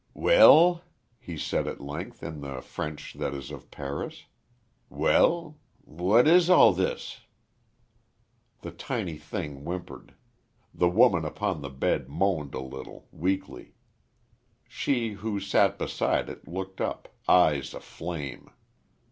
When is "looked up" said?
16.47-17.07